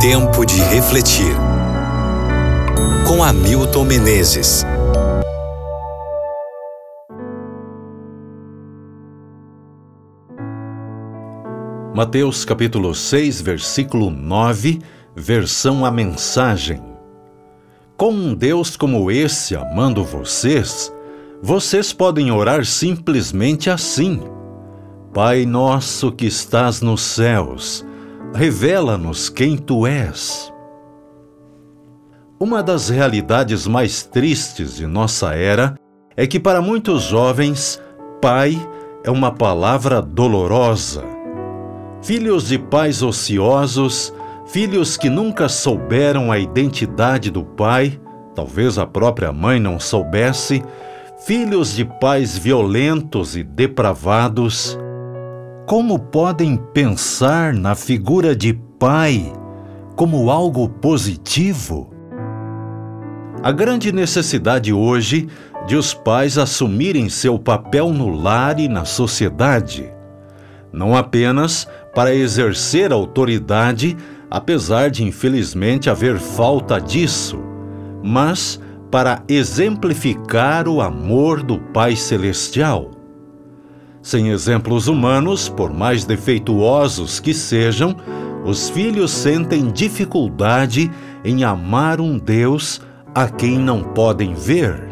Tempo 0.00 0.46
de 0.46 0.58
refletir. 0.62 1.36
Com 3.06 3.22
Hamilton 3.22 3.84
Menezes. 3.84 4.64
Mateus 11.94 12.46
capítulo 12.46 12.94
6, 12.94 13.42
versículo 13.42 14.10
9, 14.10 14.80
versão 15.14 15.84
a 15.84 15.90
mensagem. 15.90 16.80
Com 17.94 18.10
um 18.10 18.34
Deus 18.34 18.78
como 18.78 19.10
esse 19.10 19.54
amando 19.54 20.02
vocês, 20.02 20.90
vocês 21.42 21.92
podem 21.92 22.32
orar 22.32 22.64
simplesmente 22.64 23.68
assim: 23.68 24.18
Pai 25.12 25.44
nosso 25.44 26.10
que 26.10 26.24
estás 26.24 26.80
nos 26.80 27.02
céus, 27.02 27.84
revela-nos 28.34 29.28
quem 29.28 29.56
tu 29.56 29.86
és. 29.86 30.52
Uma 32.38 32.62
das 32.62 32.88
realidades 32.88 33.66
mais 33.66 34.02
tristes 34.02 34.76
de 34.76 34.86
nossa 34.86 35.34
era 35.34 35.74
é 36.16 36.26
que, 36.26 36.40
para 36.40 36.62
muitos 36.62 37.02
jovens, 37.02 37.80
pai 38.20 38.56
é 39.04 39.10
uma 39.10 39.30
palavra 39.30 40.00
dolorosa. 40.00 41.04
Filhos 42.02 42.48
de 42.48 42.58
pais 42.58 43.02
ociosos, 43.02 44.12
filhos 44.46 44.96
que 44.96 45.10
nunca 45.10 45.48
souberam 45.48 46.32
a 46.32 46.38
identidade 46.38 47.30
do 47.30 47.44
pai, 47.44 48.00
talvez 48.34 48.78
a 48.78 48.86
própria 48.86 49.32
mãe 49.32 49.60
não 49.60 49.78
soubesse, 49.78 50.62
filhos 51.26 51.74
de 51.74 51.84
pais 51.84 52.38
violentos 52.38 53.36
e 53.36 53.42
depravados, 53.42 54.78
como 55.70 56.00
podem 56.00 56.56
pensar 56.56 57.54
na 57.54 57.76
figura 57.76 58.34
de 58.34 58.52
pai 58.52 59.32
como 59.94 60.28
algo 60.28 60.68
positivo? 60.68 61.94
A 63.40 63.52
grande 63.52 63.92
necessidade 63.92 64.72
hoje 64.72 65.28
de 65.68 65.76
os 65.76 65.94
pais 65.94 66.38
assumirem 66.38 67.08
seu 67.08 67.38
papel 67.38 67.92
no 67.92 68.08
lar 68.08 68.58
e 68.58 68.66
na 68.66 68.84
sociedade, 68.84 69.88
não 70.72 70.96
apenas 70.96 71.68
para 71.94 72.12
exercer 72.12 72.92
autoridade, 72.92 73.96
apesar 74.28 74.90
de 74.90 75.04
infelizmente 75.04 75.88
haver 75.88 76.18
falta 76.18 76.80
disso, 76.80 77.38
mas 78.02 78.60
para 78.90 79.22
exemplificar 79.28 80.66
o 80.66 80.80
amor 80.80 81.44
do 81.44 81.60
Pai 81.60 81.94
Celestial. 81.94 82.99
Sem 84.02 84.28
exemplos 84.28 84.88
humanos, 84.88 85.48
por 85.48 85.72
mais 85.72 86.04
defeituosos 86.04 87.20
que 87.20 87.34
sejam, 87.34 87.94
os 88.44 88.70
filhos 88.70 89.10
sentem 89.10 89.70
dificuldade 89.70 90.90
em 91.24 91.44
amar 91.44 92.00
um 92.00 92.18
Deus 92.18 92.80
a 93.14 93.28
quem 93.28 93.58
não 93.58 93.82
podem 93.82 94.34
ver. 94.34 94.88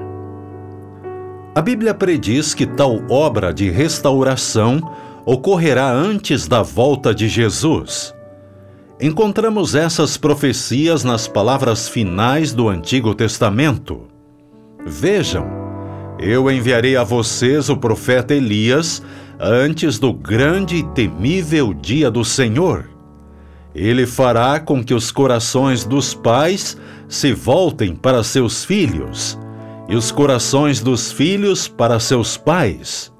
A 1.54 1.62
Bíblia 1.62 1.94
prediz 1.94 2.52
que 2.52 2.66
tal 2.66 3.00
obra 3.08 3.52
de 3.52 3.70
restauração 3.70 4.80
ocorrerá 5.24 5.90
antes 5.90 6.46
da 6.46 6.62
volta 6.62 7.14
de 7.14 7.28
Jesus. 7.28 8.14
Encontramos 9.00 9.74
essas 9.74 10.16
profecias 10.16 11.02
nas 11.02 11.26
palavras 11.26 11.88
finais 11.88 12.52
do 12.52 12.68
Antigo 12.68 13.14
Testamento. 13.14 14.02
Vejam, 14.84 15.67
eu 16.18 16.50
enviarei 16.50 16.96
a 16.96 17.04
vocês 17.04 17.68
o 17.68 17.76
profeta 17.76 18.34
Elias 18.34 19.02
antes 19.38 19.98
do 19.98 20.12
grande 20.12 20.76
e 20.76 20.82
temível 20.82 21.72
dia 21.72 22.10
do 22.10 22.24
Senhor. 22.24 22.88
Ele 23.74 24.06
fará 24.06 24.58
com 24.58 24.82
que 24.82 24.92
os 24.92 25.12
corações 25.12 25.84
dos 25.84 26.12
pais 26.14 26.76
se 27.08 27.32
voltem 27.32 27.94
para 27.94 28.24
seus 28.24 28.64
filhos 28.64 29.38
e 29.88 29.94
os 29.94 30.10
corações 30.10 30.80
dos 30.80 31.12
filhos 31.12 31.68
para 31.68 32.00
seus 32.00 32.36
pais. 32.36 33.12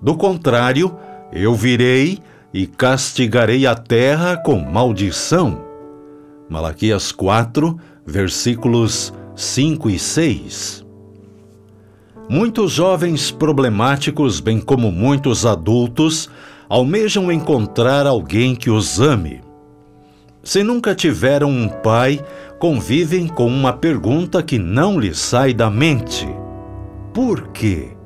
Do 0.00 0.16
contrário, 0.16 0.96
eu 1.32 1.54
virei 1.54 2.18
e 2.52 2.66
castigarei 2.66 3.66
a 3.66 3.74
terra 3.74 4.36
com 4.36 4.58
maldição. 4.58 5.62
Malaquias 6.48 7.12
4, 7.12 7.78
versículos 8.06 9.12
5 9.36 9.90
e 9.90 9.98
6. 9.98 10.87
Muitos 12.30 12.72
jovens 12.72 13.30
problemáticos, 13.30 14.38
bem 14.38 14.60
como 14.60 14.92
muitos 14.92 15.46
adultos, 15.46 16.28
almejam 16.68 17.32
encontrar 17.32 18.06
alguém 18.06 18.54
que 18.54 18.68
os 18.68 19.00
ame. 19.00 19.40
Se 20.42 20.62
nunca 20.62 20.94
tiveram 20.94 21.48
um 21.48 21.68
pai, 21.68 22.22
convivem 22.58 23.26
com 23.26 23.46
uma 23.46 23.72
pergunta 23.72 24.42
que 24.42 24.58
não 24.58 25.00
lhes 25.00 25.18
sai 25.18 25.54
da 25.54 25.70
mente: 25.70 26.28
Por 27.14 27.48
quê? 27.48 27.96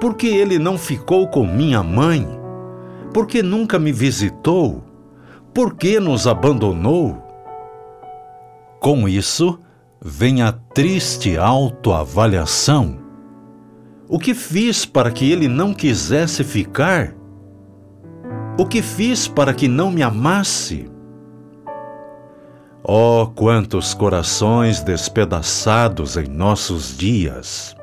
Por 0.00 0.14
que 0.14 0.28
ele 0.28 0.60
não 0.60 0.78
ficou 0.78 1.26
com 1.26 1.44
minha 1.44 1.82
mãe? 1.82 2.24
Por 3.12 3.26
que 3.26 3.42
nunca 3.42 3.80
me 3.80 3.90
visitou? 3.90 4.84
Por 5.52 5.74
que 5.74 5.98
nos 5.98 6.28
abandonou? 6.28 7.20
Com 8.78 9.08
isso, 9.08 9.58
vem 10.00 10.42
a 10.42 10.52
triste 10.52 11.36
autoavaliação. 11.36 13.05
O 14.08 14.20
que 14.20 14.34
fiz 14.34 14.86
para 14.86 15.10
que 15.10 15.32
ele 15.32 15.48
não 15.48 15.74
quisesse 15.74 16.44
ficar? 16.44 17.12
O 18.56 18.64
que 18.64 18.80
fiz 18.80 19.26
para 19.26 19.52
que 19.52 19.66
não 19.66 19.90
me 19.90 20.00
amasse? 20.00 20.88
Oh, 22.84 23.26
quantos 23.34 23.94
corações 23.94 24.80
despedaçados 24.80 26.16
em 26.16 26.28
nossos 26.28 26.96
dias! 26.96 27.74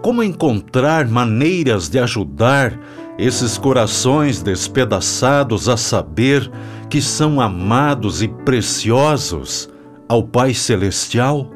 Como 0.00 0.22
encontrar 0.22 1.08
maneiras 1.08 1.88
de 1.88 1.98
ajudar 1.98 2.78
esses 3.18 3.58
corações 3.58 4.42
despedaçados 4.42 5.68
a 5.68 5.76
saber 5.76 6.48
que 6.88 7.02
são 7.02 7.40
amados 7.40 8.22
e 8.22 8.28
preciosos 8.28 9.68
ao 10.08 10.22
Pai 10.22 10.54
Celestial, 10.54 11.50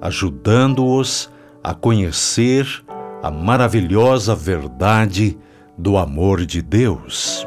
ajudando-os 0.00 1.31
a 1.62 1.74
conhecer 1.74 2.66
a 3.22 3.30
maravilhosa 3.30 4.34
verdade 4.34 5.38
do 5.78 5.96
amor 5.96 6.44
de 6.44 6.60
Deus. 6.60 7.46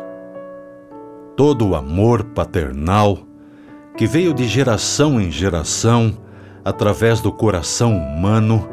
Todo 1.35 1.69
o 1.69 1.75
amor 1.75 2.23
paternal 2.23 3.19
que 3.97 4.07
veio 4.07 4.33
de 4.33 4.47
geração 4.47 5.19
em 5.19 5.29
geração 5.29 6.17
através 6.63 7.21
do 7.21 7.31
coração 7.31 7.97
humano 7.97 8.67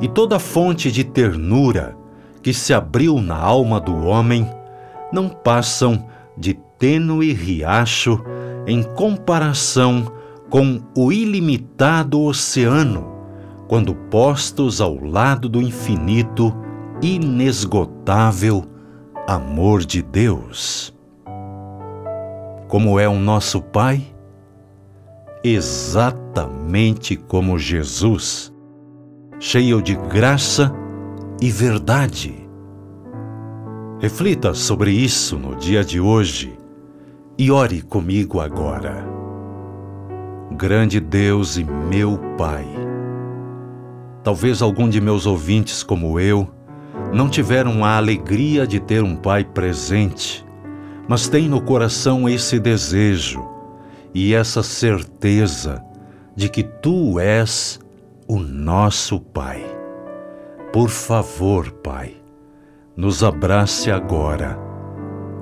e 0.00 0.08
toda 0.08 0.38
fonte 0.38 0.92
de 0.92 1.02
ternura 1.02 1.96
que 2.42 2.52
se 2.52 2.74
abriu 2.74 3.20
na 3.20 3.36
alma 3.36 3.80
do 3.80 4.06
homem 4.06 4.48
não 5.12 5.28
passam 5.28 6.06
de 6.36 6.54
tênue 6.78 7.32
riacho 7.32 8.22
em 8.66 8.82
comparação 8.82 10.12
com 10.50 10.80
o 10.94 11.10
ilimitado 11.10 12.20
oceano, 12.22 13.13
quando 13.68 13.94
postos 13.94 14.80
ao 14.80 15.02
lado 15.02 15.48
do 15.48 15.60
infinito, 15.60 16.54
inesgotável 17.02 18.64
amor 19.26 19.84
de 19.84 20.02
Deus. 20.02 20.94
Como 22.68 22.98
é 22.98 23.08
o 23.08 23.18
nosso 23.18 23.62
Pai? 23.62 24.02
Exatamente 25.42 27.16
como 27.16 27.58
Jesus, 27.58 28.52
cheio 29.38 29.82
de 29.82 29.94
graça 29.94 30.72
e 31.40 31.50
verdade. 31.50 32.48
Reflita 34.00 34.54
sobre 34.54 34.90
isso 34.90 35.38
no 35.38 35.54
dia 35.56 35.84
de 35.84 36.00
hoje 36.00 36.58
e 37.38 37.50
ore 37.50 37.82
comigo 37.82 38.40
agora. 38.40 39.04
Grande 40.52 41.00
Deus 41.00 41.56
e 41.56 41.64
meu 41.64 42.18
Pai, 42.36 42.66
talvez 44.24 44.62
algum 44.62 44.88
de 44.88 45.00
meus 45.00 45.26
ouvintes, 45.26 45.82
como 45.82 46.18
eu, 46.18 46.48
não 47.12 47.28
tiveram 47.28 47.84
a 47.84 47.96
alegria 47.96 48.66
de 48.66 48.80
ter 48.80 49.04
um 49.04 49.14
Pai 49.14 49.44
presente, 49.44 50.44
mas 51.06 51.28
tem 51.28 51.48
no 51.48 51.60
coração 51.60 52.28
esse 52.28 52.58
desejo 52.58 53.46
e 54.14 54.34
essa 54.34 54.62
certeza 54.62 55.84
de 56.34 56.48
que 56.48 56.62
Tu 56.62 57.20
és 57.20 57.78
o 58.26 58.38
nosso 58.38 59.20
Pai. 59.20 59.62
Por 60.72 60.88
favor, 60.88 61.70
Pai, 61.70 62.16
nos 62.96 63.22
abrace 63.22 63.90
agora, 63.90 64.58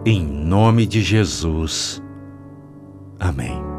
em 0.05 0.26
nome 0.26 0.84
de 0.84 1.00
Jesus. 1.00 2.02
Amém. 3.20 3.72